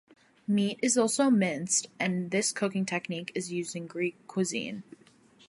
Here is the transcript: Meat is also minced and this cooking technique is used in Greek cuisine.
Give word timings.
Meat 0.47 0.79
is 0.81 0.97
also 0.97 1.29
minced 1.29 1.87
and 1.99 2.31
this 2.31 2.51
cooking 2.51 2.87
technique 2.87 3.31
is 3.35 3.51
used 3.51 3.75
in 3.75 3.85
Greek 3.85 4.15
cuisine. 4.25 4.81